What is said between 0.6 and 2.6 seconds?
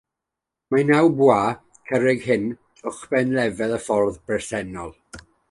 Mae'r naw bwa carreg hyn